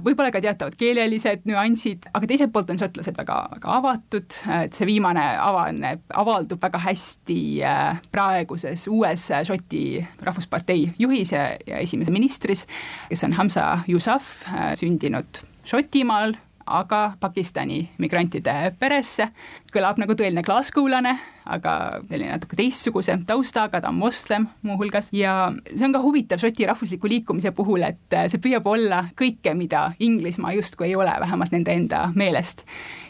võib-olla 0.04 0.32
ka 0.32 0.40
teatavad 0.44 0.76
keelelised 0.80 1.44
nüansid, 1.48 2.06
aga 2.16 2.28
teiselt 2.28 2.52
poolt 2.54 2.70
on 2.72 2.80
šotlased 2.80 3.18
väga, 3.18 3.36
väga 3.56 3.72
avatud, 3.78 4.38
et 4.56 4.76
see 4.76 4.88
viimane 4.88 5.24
avaneb, 5.40 6.04
avaldub 6.14 6.62
väga 6.62 6.80
hästi 6.86 7.40
äh, 7.64 8.00
praeguses 8.14 8.86
uues 8.92 9.28
äh, 9.32 9.44
Šoti 9.44 9.84
rahvuspartei 10.24 10.88
juhis 11.00 11.34
ja, 11.34 11.50
ja 11.68 11.82
esimese 11.84 12.14
ministris, 12.14 12.64
kes 13.10 13.26
on 13.26 13.36
Hamza 13.36 13.66
Yousaf, 13.90 14.32
sündinud 14.80 15.44
Šotimaal, 15.68 16.34
aga 16.64 17.02
Pakistani 17.20 17.82
migrantide 18.00 18.72
peresse, 18.80 19.28
kõlab 19.72 20.00
nagu 20.00 20.16
tõeline 20.16 20.44
glasgowlane, 20.44 21.18
aga 21.46 21.74
selline 22.08 22.32
natuke 22.32 22.56
teistsuguse 22.58 23.18
taustaga, 23.26 23.80
ta 23.80 23.92
on 23.92 24.00
moslem 24.00 24.48
muuhulgas. 24.62 25.10
Ja 25.12 25.52
see 25.70 25.86
on 25.86 25.94
ka 25.94 26.02
huvitav 26.04 26.42
Šoti 26.42 26.66
rahvusliku 26.68 27.10
liikumise 27.10 27.52
puhul, 27.56 27.84
et 27.86 28.18
see 28.32 28.42
püüab 28.42 28.66
olla 28.70 29.04
kõike, 29.18 29.54
mida 29.58 29.90
Inglismaa 30.04 30.54
justkui 30.56 30.90
ei 30.90 30.98
ole, 30.98 31.14
vähemalt 31.20 31.54
nende 31.54 31.74
enda 31.74 32.06
meelest. 32.14 32.64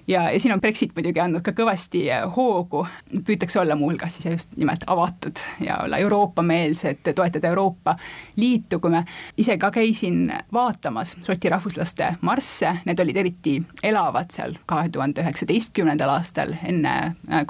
Ja, 0.06 0.30
ja 0.30 0.40
siin 0.40 0.52
on 0.52 0.60
Brexit 0.60 0.92
muidugi 0.96 1.20
andnud 1.20 1.40
ka 1.44 1.54
kõvasti 1.56 2.02
äh, 2.12 2.24
hoogu, 2.36 2.82
püütakse 3.24 3.60
olla 3.60 3.76
muuhulgas 3.78 4.18
siis 4.18 4.26
just 4.28 4.56
nimelt 4.60 4.84
avatud 4.86 5.40
ja 5.64 5.78
olla 5.84 5.96
Euroopa-meelsed, 6.02 7.00
toetada 7.14 7.48
Euroopa 7.48 7.96
Liitu, 8.36 8.80
kui 8.80 8.92
me 8.92 9.04
ise 9.40 9.56
ka 9.58 9.70
käisin 9.72 10.28
vaatamas 10.52 11.14
Šoti 11.24 11.48
rahvuslaste 11.48 12.10
marsse, 12.20 12.74
need 12.84 13.00
olid 13.00 13.16
eriti 13.22 13.54
elavad 13.82 14.28
seal 14.34 14.58
kahe 14.68 14.92
tuhande 14.92 15.24
üheksateistkümnendal 15.24 16.12
aastal 16.18 16.52
enne 16.60 16.94
äh, 17.00 17.46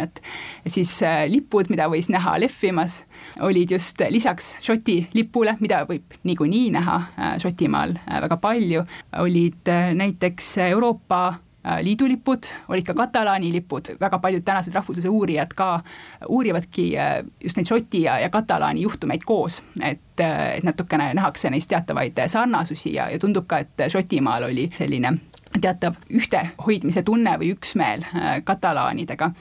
koroonapandeemiat, 0.00 0.20
siis 0.66 1.02
äh, 1.02 1.24
lipud, 1.28 1.70
mida 1.70 1.88
võis 1.88 2.08
näha 2.10 2.38
lehvimas, 2.40 3.04
olid 3.40 3.70
just 3.70 4.00
lisaks 4.10 4.56
Šoti 4.60 5.08
lipule, 5.14 5.56
mida 5.60 5.84
võib 5.88 6.04
niikuinii 6.24 6.70
näha 6.70 7.00
Šotimaal 7.38 7.94
väga 8.06 8.36
palju, 8.36 8.84
olid 9.18 9.70
näiteks 9.94 10.58
Euroopa 10.70 11.38
Äh, 11.66 11.82
Liidu 11.84 12.08
lipud, 12.08 12.46
olid 12.68 12.86
ka 12.86 12.94
Katalaani 12.96 13.50
lipud, 13.52 13.90
väga 14.00 14.18
paljud 14.18 14.44
tänased 14.44 14.72
rahvusluse 14.72 15.08
uurijad 15.08 15.50
ka 15.52 15.82
uurivadki 16.28 16.86
äh, 16.96 17.18
just 17.44 17.58
neid 17.60 17.68
Šoti 17.68 18.00
ja, 18.06 18.14
ja 18.18 18.30
Katalaani 18.32 18.80
juhtumeid 18.80 19.26
koos, 19.28 19.58
et, 19.84 20.20
äh, 20.24 20.56
et 20.56 20.64
natukene 20.64 21.10
nähakse 21.14 21.50
neis 21.52 21.68
teatavaid 21.68 22.16
sarnasusi 22.32 22.94
ja, 22.94 23.10
ja 23.12 23.18
tundub 23.20 23.44
ka, 23.46 23.58
et 23.60 23.84
Šotimaal 23.92 24.48
oli 24.48 24.70
selline 24.78 25.12
teatav 25.58 25.96
ühtehoidmise 26.14 27.02
tunne 27.02 27.32
või 27.40 27.50
üksmeel 27.56 28.04
katalaanidega. 28.46 29.32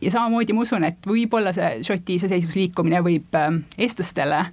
ja 0.00 0.10
samamoodi 0.14 0.54
ma 0.54 0.62
usun, 0.62 0.84
et 0.86 1.06
võib-olla 1.06 1.52
see 1.56 1.82
Šoti 1.86 2.20
iseseisvusliikumine 2.20 3.00
võib 3.02 3.38
eestlastele 3.78 4.44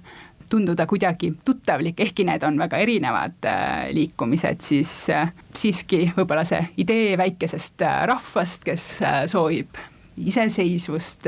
tunduda 0.50 0.86
kuidagi 0.86 1.32
tuttavlik, 1.44 2.00
ehkki 2.00 2.24
need 2.24 2.42
on 2.42 2.58
väga 2.58 2.78
erinevad 2.84 3.48
äh, 3.48 3.88
liikumised, 3.92 4.60
siis 4.64 4.92
äh, 5.10 5.32
siiski 5.56 6.06
võib-olla 6.16 6.44
see 6.46 6.62
idee 6.84 7.16
väikesest 7.18 7.82
äh, 7.82 8.04
rahvast, 8.10 8.64
kes 8.66 8.86
soovib 9.30 9.80
iseseisvust, 10.14 11.26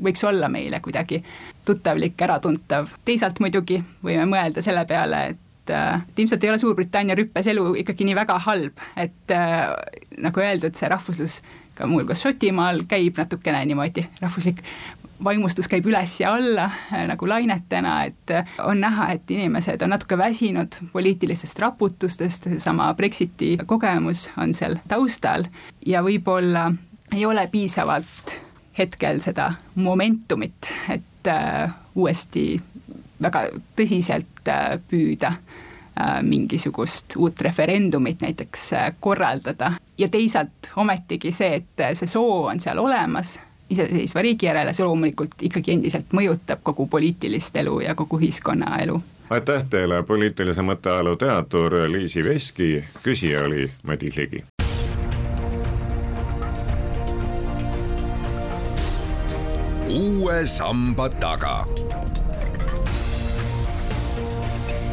võiks 0.00 0.22
olla 0.24 0.48
meile 0.48 0.80
kuidagi 0.80 1.18
tuttavlik, 1.66 2.16
äratuntav. 2.24 2.88
teisalt 3.04 3.42
muidugi 3.44 3.82
võime 4.04 4.24
mõelda 4.30 4.64
selle 4.64 4.86
peale, 4.88 5.26
et 5.34 5.42
et 5.70 6.18
ilmselt 6.18 6.44
ei 6.44 6.50
ole 6.50 6.58
Suurbritannia 6.58 7.16
rüppes 7.18 7.46
elu 7.52 7.74
ikkagi 7.82 8.06
nii 8.08 8.16
väga 8.18 8.38
halb, 8.46 8.82
et 8.96 9.34
äh, 9.34 9.68
nagu 10.22 10.42
öeldud, 10.42 10.74
see 10.78 10.90
rahvuslus 10.90 11.40
ka 11.76 11.86
muuhulgas 11.88 12.24
Šotimaal 12.24 12.82
käib 12.88 13.16
natukene 13.20 13.62
niimoodi, 13.68 14.04
rahvuslik 14.20 14.60
vaimustus 15.22 15.68
käib 15.70 15.86
üles 15.86 16.18
ja 16.20 16.34
alla 16.34 16.66
äh, 16.66 17.06
nagu 17.08 17.28
lainetena, 17.28 17.96
et 18.10 18.34
äh, 18.34 18.54
on 18.66 18.82
näha, 18.82 19.12
et 19.14 19.30
inimesed 19.30 19.82
on 19.82 19.94
natuke 19.94 20.18
väsinud 20.18 20.80
poliitilistest 20.92 21.62
raputustest, 21.62 22.50
seesama 22.50 22.92
Brexiti 22.98 23.54
kogemus 23.66 24.28
on 24.36 24.54
seal 24.58 24.78
taustal 24.88 25.46
ja 25.86 26.02
võib-olla 26.02 26.70
ei 27.14 27.26
ole 27.26 27.46
piisavalt 27.52 28.38
hetkel 28.78 29.20
seda 29.20 29.52
momentumit, 29.74 30.70
et 30.90 31.28
uuesti 31.94 32.56
väga 33.22 33.46
tõsiselt 33.78 34.48
äh, 34.48 34.76
püüda 34.90 35.32
äh, 35.34 36.18
mingisugust 36.22 37.16
uut 37.16 37.40
referendumit 37.40 38.20
näiteks 38.24 38.72
äh, 38.72 38.90
korraldada 39.00 39.72
ja 39.98 40.08
teisalt 40.08 40.72
ometigi 40.76 41.32
see, 41.32 41.62
et 41.62 41.86
see 41.98 42.10
soov 42.10 42.50
on 42.52 42.60
seal 42.60 42.82
olemas, 42.82 43.38
iseseisva 43.70 44.22
riigi 44.22 44.46
järele, 44.46 44.74
see 44.76 44.86
loomulikult 44.86 45.46
ikkagi 45.48 45.76
endiselt 45.76 46.12
mõjutab 46.16 46.62
kogu 46.62 46.86
poliitilist 46.86 47.56
elu 47.56 47.80
ja 47.86 47.94
kogu 47.94 48.20
ühiskonnaelu. 48.20 49.02
aitäh 49.30 49.64
teile, 49.70 50.02
poliitilise 50.02 50.62
mõtteajaloo 50.62 51.16
teadur 51.16 51.78
Liisi 51.88 52.24
Veski, 52.24 52.74
küsija 53.02 53.44
oli 53.46 53.70
Madis 53.82 54.16
Ligi. 54.16 54.44
uue 59.92 60.46
samba 60.46 61.08
taga. 61.08 61.66